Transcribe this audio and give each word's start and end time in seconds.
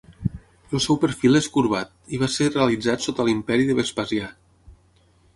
El 0.75 0.79
seu 0.85 0.97
perfil 1.01 1.39
és 1.39 1.49
corbat 1.57 1.91
i 2.17 2.19
va 2.21 2.29
ser 2.35 2.47
realitzat 2.47 3.05
sota 3.07 3.27
l'imperi 3.27 3.67
de 3.69 3.75
Vespasià. 3.81 4.31